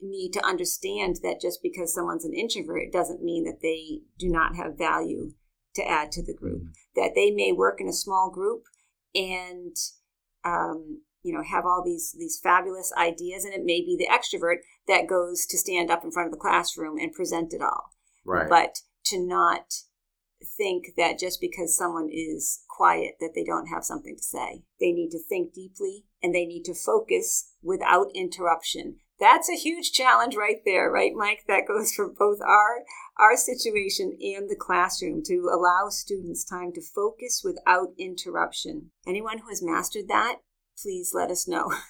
[0.00, 4.56] need to understand that just because someone's an introvert doesn't mean that they do not
[4.56, 5.32] have value
[5.74, 6.62] to add to the group.
[6.62, 7.00] Mm-hmm.
[7.00, 8.64] That they may work in a small group
[9.14, 9.76] and
[10.44, 14.58] um, you know have all these these fabulous ideas and it may be the extrovert
[14.86, 17.90] that goes to stand up in front of the classroom and present it all
[18.24, 19.72] right but to not
[20.56, 24.92] think that just because someone is quiet that they don't have something to say they
[24.92, 30.34] need to think deeply and they need to focus without interruption that's a huge challenge
[30.34, 31.44] right there, right, Mike?
[31.46, 32.82] That goes for both our
[33.16, 38.90] our situation and the classroom to allow students time to focus without interruption.
[39.06, 40.38] Anyone who has mastered that,
[40.80, 41.72] please let us know.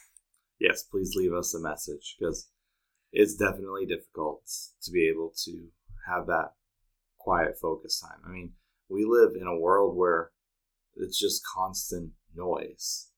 [0.61, 2.49] Yes, please leave us a message because
[3.13, 4.45] it's definitely difficult
[4.83, 5.71] to be able to
[6.07, 6.53] have that
[7.19, 8.21] quiet focus time.
[8.25, 8.53] I mean,
[8.89, 10.31] we live in a world where
[10.95, 13.09] it's just constant noise.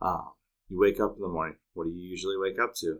[0.00, 0.34] Um,
[0.68, 1.56] you wake up in the morning.
[1.74, 2.98] What do you usually wake up to?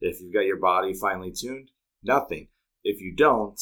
[0.00, 1.70] If you've got your body finely tuned,
[2.04, 2.48] nothing.
[2.84, 3.60] If you don't,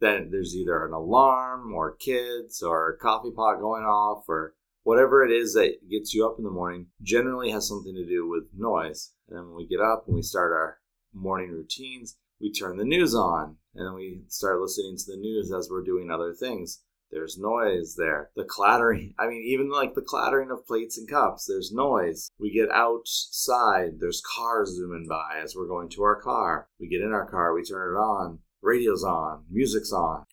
[0.00, 5.24] then there's either an alarm or kids or a coffee pot going off or whatever
[5.24, 8.44] it is that gets you up in the morning generally has something to do with
[8.56, 9.12] noise.
[9.28, 10.78] And then when we get up and we start our
[11.12, 15.52] morning routines, we turn the news on and then we start listening to the news
[15.52, 16.82] as we're doing other things.
[17.10, 18.30] There's noise there.
[18.36, 22.30] The clattering, I mean, even like the clattering of plates and cups, there's noise.
[22.38, 26.68] We get outside, there's cars zooming by as we're going to our car.
[26.80, 30.24] We get in our car, we turn it on, radio's on, music's on.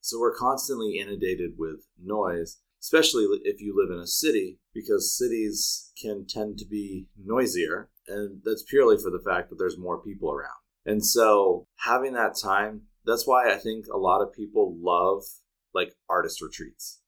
[0.00, 5.90] So we're constantly inundated with noise, especially if you live in a city, because cities
[6.00, 7.90] can tend to be noisier.
[8.06, 10.60] And that's purely for the fact that there's more people around.
[10.84, 15.24] And so having that time, that's why I think a lot of people love
[15.74, 17.00] like artist retreats.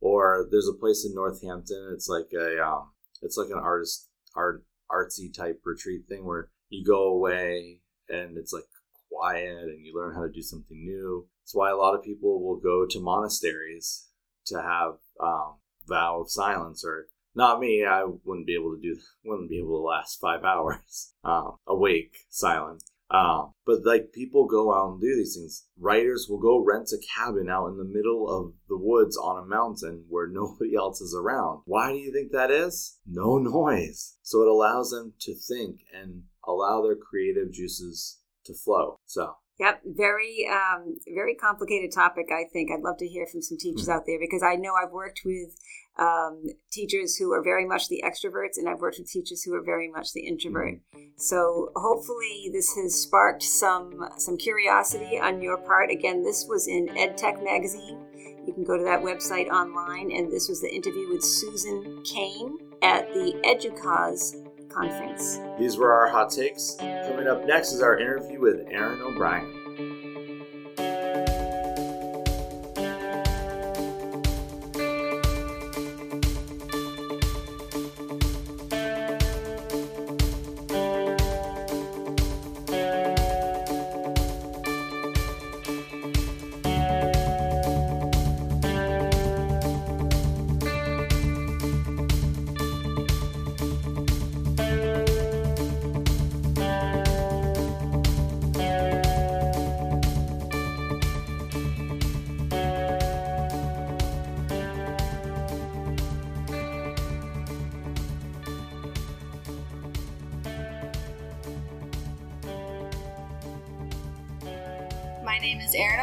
[0.00, 1.90] Or there's a place in Northampton.
[1.92, 6.84] It's like a um, it's like an artist art artsy type retreat thing where you
[6.84, 8.64] go away and it's like
[9.10, 11.26] quiet and you learn how to do something new.
[11.42, 14.06] That's why a lot of people will go to monasteries
[14.46, 17.84] to have um, vow of silence or not me.
[17.84, 22.16] I wouldn't be able to do wouldn't be able to last five hours um, awake
[22.28, 22.84] silent.
[23.10, 25.66] Um, but like people go out and do these things.
[25.78, 29.46] Writers will go rent a cabin out in the middle of the woods on a
[29.46, 31.62] mountain where nobody else is around.
[31.64, 32.98] Why do you think that is?
[33.06, 34.16] No noise.
[34.22, 38.98] So it allows them to think and allow their creative juices to flow.
[39.06, 42.26] So Yep, very, um, very complicated topic.
[42.32, 43.92] I think I'd love to hear from some teachers mm-hmm.
[43.92, 45.56] out there because I know I've worked with
[45.96, 49.62] um, teachers who are very much the extroverts, and I've worked with teachers who are
[49.62, 50.80] very much the introvert.
[51.16, 55.90] So hopefully, this has sparked some some curiosity on your part.
[55.90, 58.00] Again, this was in EdTech magazine.
[58.44, 62.58] You can go to that website online, and this was the interview with Susan Cain
[62.82, 64.34] at the EDUCAUSE
[64.74, 65.38] conference.
[65.58, 66.76] These were our hot takes.
[66.78, 69.63] Coming up next is our interview with Erin O'Brien.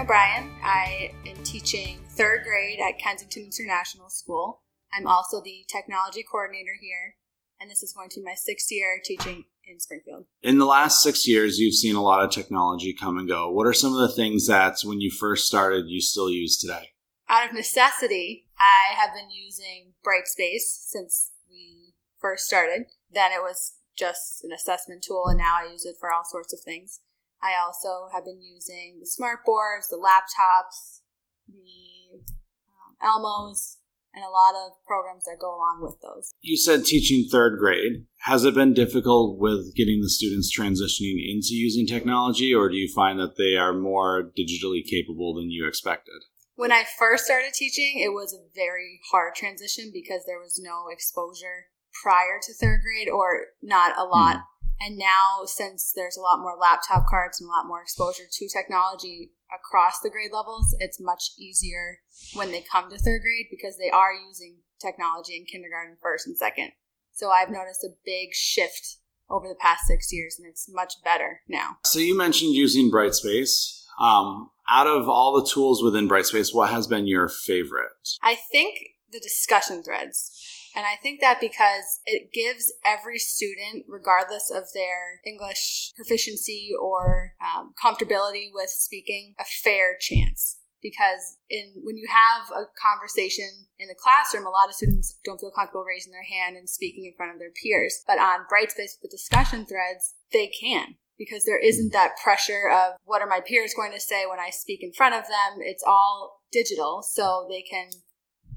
[0.02, 0.50] O'Brien.
[0.64, 4.64] I am teaching third grade at Kensington International School.
[4.92, 7.18] I'm also the technology coordinator here,
[7.60, 10.26] and this is going to be my sixth year teaching in Springfield.
[10.42, 13.52] In the last six years, you've seen a lot of technology come and go.
[13.52, 16.90] What are some of the things that, when you first started, you still use today?
[17.30, 22.86] Out of necessity, I have been using Brightspace since we first started.
[23.14, 26.54] Then it was just an assessment tool, and now I use it for all sorts
[26.54, 27.02] of things.
[27.44, 31.02] I also have been using the smart boards, the laptops,
[31.48, 32.22] the
[32.70, 33.78] um, Elmos,
[34.14, 36.34] and a lot of programs that go along with those.
[36.42, 38.06] You said teaching third grade.
[38.26, 42.92] Has it been difficult with getting the students transitioning into using technology, or do you
[42.94, 46.22] find that they are more digitally capable than you expected?
[46.56, 50.86] When I first started teaching, it was a very hard transition because there was no
[50.92, 51.66] exposure
[52.04, 54.38] prior to third grade, or not a lot.
[54.38, 54.44] Mm.
[54.84, 58.48] And now, since there's a lot more laptop cards and a lot more exposure to
[58.50, 62.00] technology across the grade levels, it's much easier
[62.34, 66.36] when they come to third grade because they are using technology in kindergarten, first, and
[66.36, 66.72] second.
[67.14, 68.98] So I've noticed a big shift
[69.30, 71.78] over the past six years, and it's much better now.
[71.86, 73.84] So you mentioned using Brightspace.
[74.00, 78.18] Um, out of all the tools within Brightspace, what has been your favorite?
[78.24, 78.80] I think
[79.12, 80.32] the discussion threads.
[80.76, 87.34] And I think that because it gives every student, regardless of their English proficiency or
[87.42, 90.58] um, comfortability with speaking, a fair chance.
[90.82, 93.46] Because in when you have a conversation
[93.78, 97.06] in the classroom, a lot of students don't feel comfortable raising their hand and speaking
[97.06, 98.02] in front of their peers.
[98.08, 102.96] But on Brightspace with the discussion threads, they can because there isn't that pressure of
[103.06, 105.60] what are my peers going to say when I speak in front of them.
[105.60, 107.92] It's all digital, so they can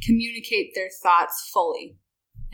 [0.03, 1.99] communicate their thoughts fully.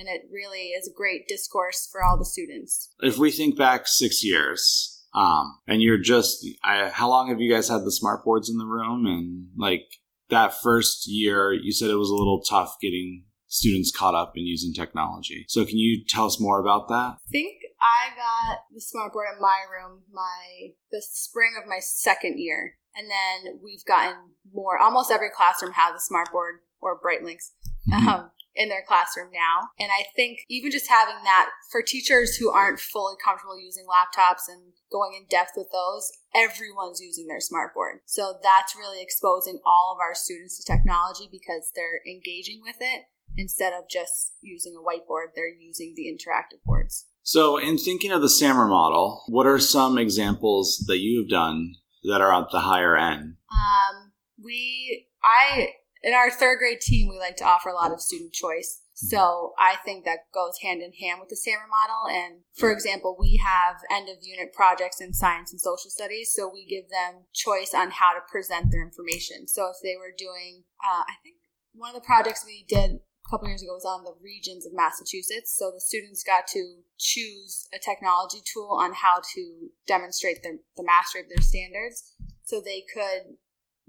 [0.01, 2.88] And it really is a great discourse for all the students.
[3.01, 7.53] If we think back six years, um, and you're just, I, how long have you
[7.53, 9.05] guys had the smart boards in the room?
[9.05, 9.84] And like
[10.30, 14.46] that first year, you said it was a little tough getting students caught up in
[14.46, 15.44] using technology.
[15.48, 17.16] So can you tell us more about that?
[17.18, 21.80] I think I got the smart board in my room my the spring of my
[21.80, 22.78] second year.
[22.96, 24.16] And then we've gotten
[24.51, 27.51] more almost every classroom has a smart board or BrightLinks.
[27.92, 28.09] Mm-hmm.
[28.09, 29.70] Um, in their classroom now.
[29.78, 34.48] And I think even just having that for teachers who aren't fully comfortable using laptops
[34.48, 38.03] and going in depth with those, everyone's using their smartboard.
[38.07, 43.05] So that's really exposing all of our students to technology because they're engaging with it
[43.36, 47.07] instead of just using a whiteboard, they're using the interactive boards.
[47.22, 51.74] So, in thinking of the SAMR model, what are some examples that you've done
[52.05, 53.36] that are at the higher end?
[53.53, 55.68] Um, we, I,
[56.03, 58.82] in our third grade team, we like to offer a lot of student choice.
[58.94, 62.05] So I think that goes hand in hand with the SAMR model.
[62.12, 66.32] And for example, we have end of unit projects in science and social studies.
[66.36, 69.48] So we give them choice on how to present their information.
[69.48, 71.36] So if they were doing, uh, I think
[71.72, 74.74] one of the projects we did a couple years ago was on the regions of
[74.74, 75.57] Massachusetts.
[75.57, 80.84] So the students got to choose a technology tool on how to demonstrate the, the
[80.84, 82.12] mastery of their standards.
[82.44, 83.40] So they could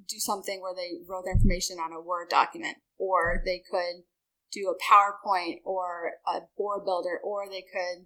[0.08, 4.04] do something where they wrote their information on a Word document, or they could
[4.52, 8.06] do a PowerPoint or a board builder, or they could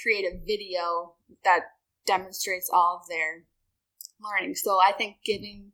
[0.00, 1.14] create a video
[1.44, 1.60] that
[2.06, 3.44] demonstrates all of their
[4.20, 4.54] learning.
[4.54, 5.72] So I think giving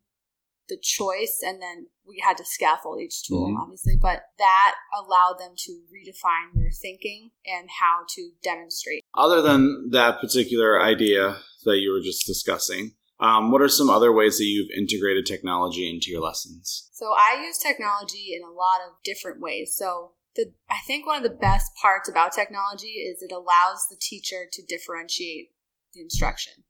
[0.68, 3.60] the choice and then we had to scaffold each tool Mhm.
[3.62, 9.90] obviously but that allowed them to redefine their thinking and how to demonstrate Other than
[9.90, 14.44] that particular idea that you were just discussing, um, what are some other ways that
[14.44, 16.88] you've integrated technology into your lessons?
[16.92, 21.16] so i use technology in a lot of different ways so the, i think one
[21.16, 25.50] of the best parts about technology is it allows the teacher to differentiate
[25.94, 26.64] the instruction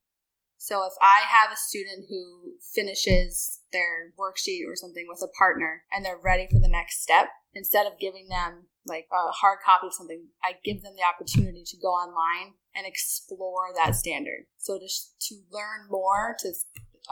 [0.67, 5.85] so if I have a student who finishes their worksheet or something with a partner
[5.93, 9.89] and they're ready for the next step, instead of giving them like a hard copy
[9.89, 14.47] of something, I give them the opportunity to go online and explore that standard.
[14.59, 16.53] So just to learn more, to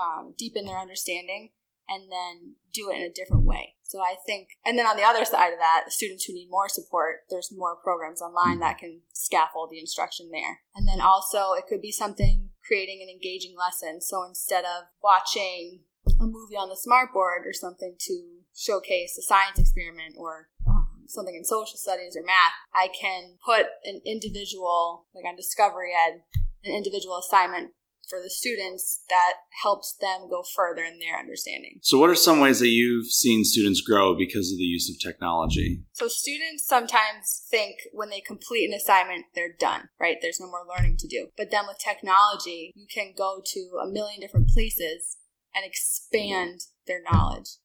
[0.00, 1.50] um, deepen their understanding,
[1.88, 3.74] and then do it in a different way.
[3.82, 6.68] So I think, and then on the other side of that, students who need more
[6.68, 10.60] support, there's more programs online that can scaffold the instruction there.
[10.74, 14.00] And then also, it could be something creating an engaging lesson.
[14.00, 15.80] So instead of watching
[16.20, 21.34] a movie on the smartboard or something to showcase a science experiment or um, something
[21.34, 26.22] in social studies or math, I can put an individual, like on Discovery Ed,
[26.64, 27.72] an individual assignment
[28.08, 31.78] for the students that helps them go further in their understanding.
[31.82, 35.00] So, what are some ways that you've seen students grow because of the use of
[35.00, 35.82] technology?
[35.92, 40.16] So students sometimes think when they complete an assignment, they're done, right?
[40.20, 41.28] There's no more learning to do.
[41.36, 45.16] But then with technology, you can go to a million different places
[45.54, 47.56] and expand their knowledge.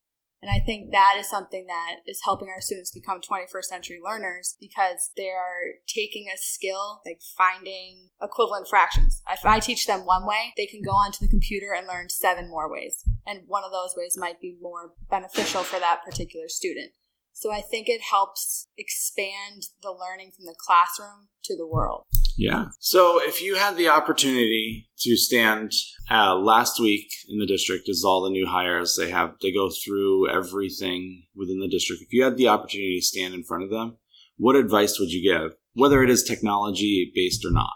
[0.42, 4.56] And I think that is something that is helping our students become 21st century learners
[4.60, 9.22] because they're taking a skill like finding equivalent fractions.
[9.30, 12.50] If I teach them one way, they can go onto the computer and learn seven
[12.50, 13.04] more ways.
[13.28, 16.92] And one of those ways might be more beneficial for that particular student.
[17.34, 22.04] So I think it helps expand the learning from the classroom to the world.
[22.40, 22.68] Yeah.
[22.80, 25.74] So, if you had the opportunity to stand
[26.10, 29.70] uh, last week in the district, as all the new hires they have, they go
[29.70, 32.02] through everything within the district.
[32.02, 33.98] If you had the opportunity to stand in front of them,
[34.38, 37.74] what advice would you give, whether it is technology based or not?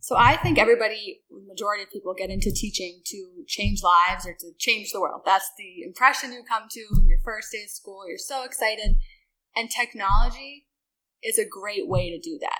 [0.00, 4.52] So I think everybody, majority of people get into teaching to change lives or to
[4.58, 5.22] change the world.
[5.24, 8.06] That's the impression you come to in your first day of school.
[8.06, 8.96] You're so excited.
[9.56, 10.66] And technology
[11.24, 12.58] is a great way to do that.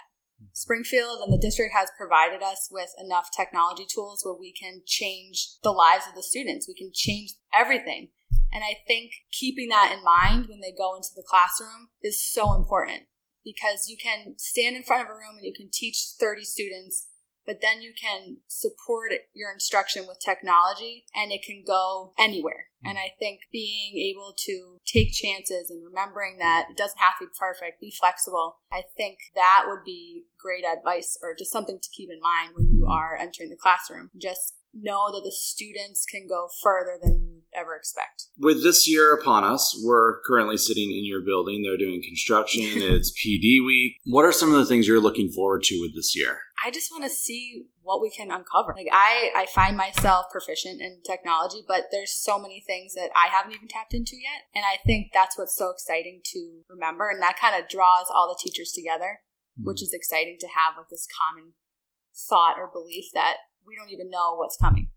[0.52, 5.56] Springfield and the district has provided us with enough technology tools where we can change
[5.62, 6.66] the lives of the students.
[6.68, 8.08] We can change everything.
[8.52, 12.54] And I think keeping that in mind when they go into the classroom is so
[12.54, 13.02] important
[13.44, 17.08] because you can stand in front of a room and you can teach 30 students
[17.46, 22.66] but then you can support your instruction with technology and it can go anywhere.
[22.82, 22.90] Mm-hmm.
[22.90, 27.26] And I think being able to take chances and remembering that it doesn't have to
[27.26, 31.88] be perfect, be flexible, I think that would be great advice or just something to
[31.96, 32.92] keep in mind when you mm-hmm.
[32.92, 34.10] are entering the classroom.
[34.20, 37.25] Just know that the students can go further than
[37.56, 38.26] ever expect.
[38.38, 41.62] With this year upon us, we're currently sitting in your building.
[41.62, 42.62] They're doing construction.
[42.66, 43.96] it's PD week.
[44.04, 46.38] What are some of the things you're looking forward to with this year?
[46.64, 48.74] I just want to see what we can uncover.
[48.76, 53.28] Like I, I find myself proficient in technology, but there's so many things that I
[53.28, 54.48] haven't even tapped into yet.
[54.54, 57.08] And I think that's what's so exciting to remember.
[57.08, 59.20] And that kind of draws all the teachers together,
[59.58, 59.66] mm-hmm.
[59.68, 61.52] which is exciting to have like this common
[62.28, 63.36] thought or belief that
[63.66, 64.88] we don't even know what's coming.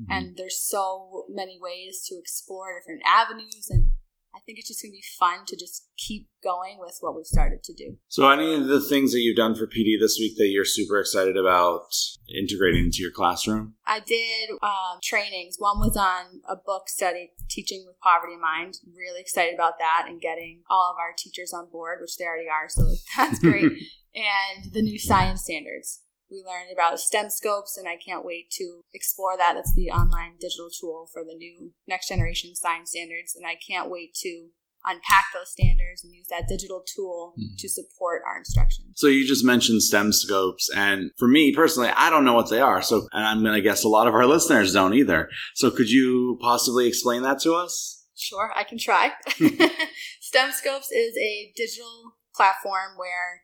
[0.00, 0.12] Mm-hmm.
[0.12, 3.90] And there's so many ways to explore different avenues and
[4.34, 7.26] I think it's just going to be fun to just keep going with what we've
[7.26, 7.96] started to do.
[8.08, 11.00] So, any of the things that you've done for PD this week that you're super
[11.00, 11.88] excited about
[12.28, 13.74] integrating into your classroom?
[13.86, 15.56] I did um, trainings.
[15.58, 18.74] One was on a book study, Teaching with Poverty in Mind.
[18.94, 22.48] Really excited about that and getting all of our teachers on board, which they already
[22.48, 22.82] are, so
[23.16, 23.72] that's great.
[24.14, 28.82] and the new science standards we learned about STEM scopes, and I can't wait to
[28.92, 29.54] explore that.
[29.54, 33.90] That's the online digital tool for the new next generation science standards, and I can't
[33.90, 34.48] wait to
[34.84, 37.54] unpack those standards and use that digital tool mm-hmm.
[37.58, 38.86] to support our instruction.
[38.94, 42.60] So you just mentioned STEM scopes and for me personally I don't know what they
[42.60, 42.80] are.
[42.80, 45.28] So and I'm going to guess a lot of our listeners don't either.
[45.54, 48.06] So could you possibly explain that to us?
[48.16, 49.12] Sure, I can try.
[50.20, 53.42] STEM scopes is a digital platform where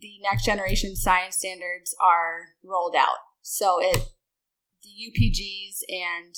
[0.00, 3.18] the next generation science standards are rolled out.
[3.42, 3.96] So it
[4.82, 6.34] the UPGs and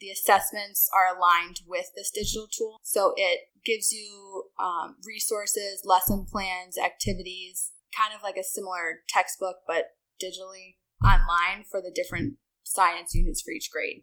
[0.00, 2.80] the assessments are aligned with this digital tool.
[2.82, 9.56] So it gives you um, resources, lesson plans, activities, kind of like a similar textbook,
[9.66, 12.34] but digitally online for the different
[12.64, 14.02] science units for each grade.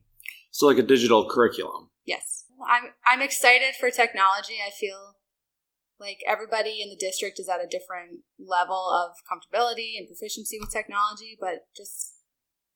[0.52, 1.90] So like a digital curriculum.
[2.06, 2.46] Yes.
[2.68, 4.56] I'm I'm excited for technology.
[4.66, 5.16] I feel
[6.00, 10.72] like everybody in the district is at a different level of comfortability and proficiency with
[10.72, 12.16] technology, but just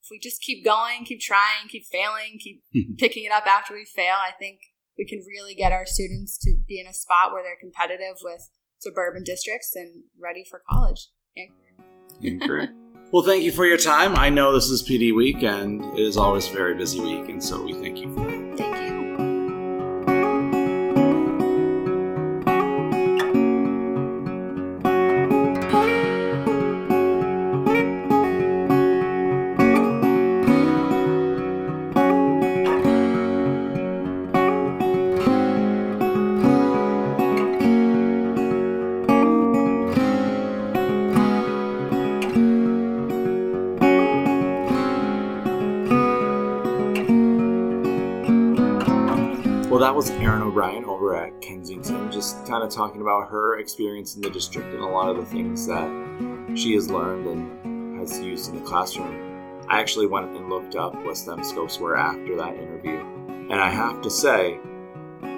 [0.02, 2.94] if we just keep going, keep trying, keep failing, keep hmm.
[2.98, 4.60] picking it up after we fail, I think
[4.98, 8.50] we can really get our students to be in a spot where they're competitive with
[8.78, 11.50] suburban districts and ready for college and
[12.42, 12.72] career.
[13.12, 14.14] well, thank you for your time.
[14.16, 17.42] I know this is PD week and it is always a very busy week, and
[17.42, 18.24] so we thank you for.
[18.24, 18.33] Thank you.
[52.54, 55.66] Kind of talking about her experience in the district and a lot of the things
[55.66, 55.90] that
[56.54, 59.64] she has learned and has used in the classroom.
[59.68, 63.00] I actually went and looked up what STEM scopes were after that interview,
[63.50, 64.60] and I have to say,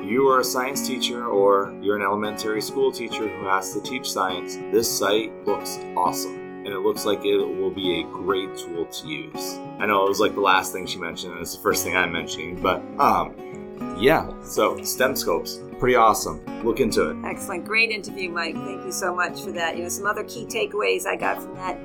[0.04, 4.12] you are a science teacher or you're an elementary school teacher who has to teach
[4.12, 6.34] science, this site looks awesome
[6.66, 9.54] and it looks like it will be a great tool to use.
[9.78, 11.96] I know it was like the last thing she mentioned, and it's the first thing
[11.96, 16.44] I'm mentioning, but um, yeah, so STEM scopes, pretty awesome.
[16.64, 17.16] Look into it.
[17.24, 17.64] Excellent.
[17.64, 18.54] Great interview, Mike.
[18.54, 19.76] Thank you so much for that.
[19.76, 21.78] You know, some other key takeaways I got from that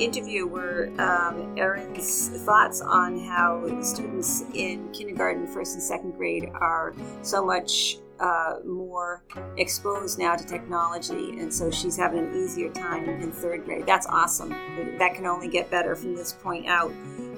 [0.00, 6.94] interview were um, Erin's thoughts on how students in kindergarten, first and second grade are
[7.22, 9.22] so much uh, more
[9.56, 13.86] exposed now to technology, and so she's having an easier time in third grade.
[13.86, 14.50] That's awesome.
[14.98, 16.90] That can only get better from this point out.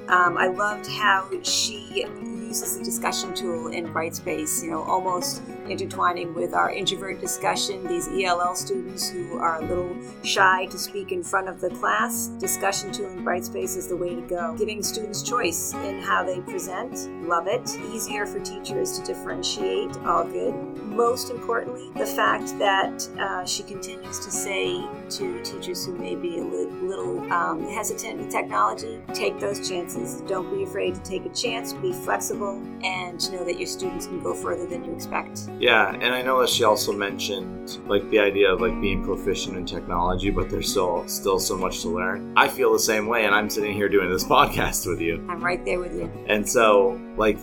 [0.09, 2.07] Um, I loved how she
[2.49, 8.09] uses the discussion tool in Brightspace, you know, almost intertwining with our introvert discussion, these
[8.09, 9.95] ELL students who are a little
[10.25, 12.29] shy to speak in front of the class.
[12.39, 14.55] Discussion tool in Brightspace is the way to go.
[14.57, 16.95] Giving students choice in how they present,
[17.29, 17.69] love it.
[17.93, 20.55] Easier for teachers to differentiate, all good.
[20.85, 26.39] Most importantly, the fact that uh, she continues to say to teachers who may be
[26.39, 30.23] a li- little um, hesitant with technology, take those chances.
[30.23, 34.23] Don't be afraid to take a chance, be flexible, and know that your students can
[34.23, 35.49] go further than you expect.
[35.59, 39.57] Yeah, and I know that she also mentioned like the idea of like being proficient
[39.57, 42.33] in technology, but there's still still so much to learn.
[42.37, 45.25] I feel the same way, and I'm sitting here doing this podcast with you.
[45.29, 46.11] I'm right there with you.
[46.27, 47.39] And so, like,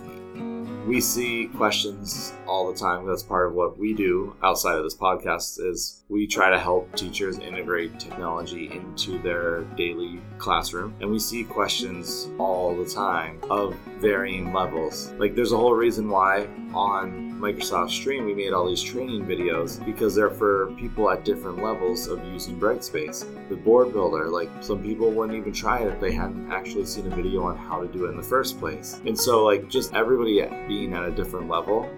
[0.86, 3.08] we see questions all the time.
[3.08, 6.96] That's part of what we do outside of this podcast is we try to help
[6.96, 10.94] teachers integrate technology into their daily classroom.
[11.02, 13.76] And we see questions all the time of
[14.06, 15.12] varying levels.
[15.18, 19.84] Like there's a whole reason why on Microsoft Stream we made all these training videos
[19.84, 23.26] because they're for people at different levels of using Brightspace.
[23.50, 27.12] The board builder, like some people wouldn't even try it if they hadn't actually seen
[27.12, 29.02] a video on how to do it in the first place.
[29.08, 31.90] And so like just everybody being at a different level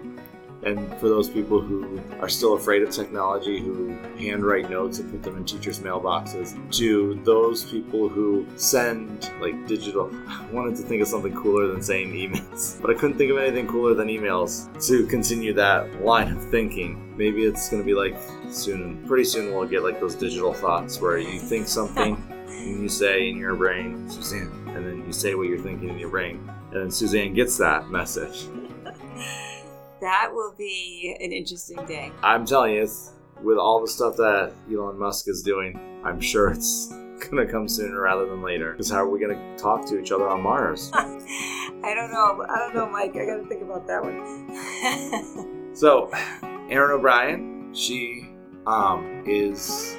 [0.62, 5.22] and for those people who are still afraid of technology, who handwrite notes and put
[5.22, 10.10] them in teachers' mailboxes, to those people who send like digital.
[10.26, 13.38] I wanted to think of something cooler than saying emails, but I couldn't think of
[13.38, 17.16] anything cooler than emails to continue that line of thinking.
[17.16, 18.16] Maybe it's going to be like
[18.50, 22.16] soon, pretty soon we'll get like those digital thoughts where you think something
[22.48, 25.98] and you say in your brain, Suzanne, and then you say what you're thinking in
[25.98, 28.48] your brain, and then Suzanne gets that message.
[30.00, 32.12] That will be an interesting day.
[32.22, 32.88] I'm telling you,
[33.42, 36.88] with all the stuff that Elon Musk is doing, I'm sure it's
[37.30, 38.72] gonna come sooner rather than later.
[38.72, 40.90] Because how are we gonna talk to each other on Mars?
[40.94, 42.46] I don't know.
[42.48, 43.16] I don't know, Mike.
[43.16, 45.70] I gotta think about that one.
[45.74, 46.10] so,
[46.70, 48.28] Erin O'Brien, she
[48.66, 49.96] um, is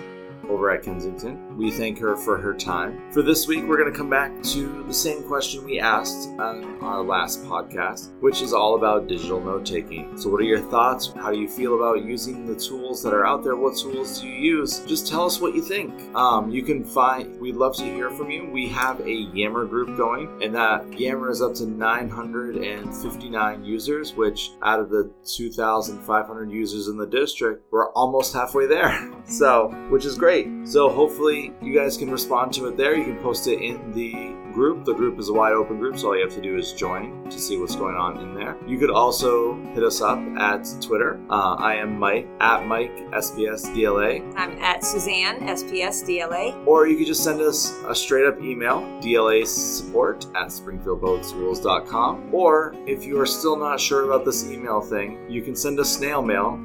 [0.50, 1.49] over at Kensington.
[1.60, 3.02] We thank her for her time.
[3.12, 6.82] For this week, we're going to come back to the same question we asked on
[6.82, 10.18] our last podcast, which is all about digital note taking.
[10.18, 11.12] So, what are your thoughts?
[11.18, 13.58] How do you feel about using the tools that are out there?
[13.58, 14.80] What tools do you use?
[14.86, 15.94] Just tell us what you think.
[16.16, 18.50] Um, you can find, we'd love to hear from you.
[18.50, 24.52] We have a Yammer group going, and that Yammer is up to 959 users, which
[24.64, 29.12] out of the 2,500 users in the district, we're almost halfway there.
[29.30, 30.48] So, which is great.
[30.64, 32.96] So, hopefully, you guys can respond to it there.
[32.96, 34.86] You can post it in the group.
[34.86, 37.30] The group is a wide open group, so all you have to do is join
[37.30, 38.58] to see what's going on in there.
[38.68, 41.20] You could also hit us up at Twitter.
[41.30, 44.22] Uh, I am Mike at Mike SPS DLA.
[44.36, 46.66] I'm at Suzanne SPS DLA.
[46.66, 52.34] Or you could just send us a straight up email, DLA support at springfieldpublicschools.com.
[52.34, 55.96] Or if you are still not sure about this email thing, you can send us
[55.96, 56.60] snail mail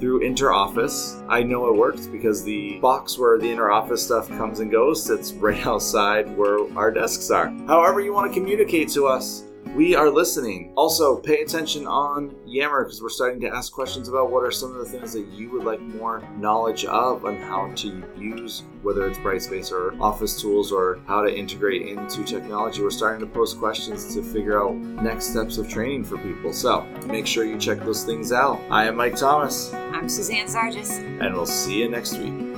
[0.00, 1.24] through interoffice.
[1.28, 5.32] I know it works because the box where the interoffice stuff comes and goes sits
[5.32, 7.48] right outside where our desks are.
[7.66, 9.44] However, you want to communicate to us,
[9.74, 10.72] we are listening.
[10.76, 14.70] Also, pay attention on Yammer because we're starting to ask questions about what are some
[14.70, 19.06] of the things that you would like more knowledge of on how to use, whether
[19.08, 22.82] it's Brightspace or Office tools or how to integrate into technology.
[22.82, 26.52] We're starting to post questions to figure out next steps of training for people.
[26.52, 28.60] So make sure you check those things out.
[28.70, 29.74] I am Mike Thomas.
[29.74, 30.90] I'm Suzanne Sargis.
[31.20, 32.53] And we'll see you next week.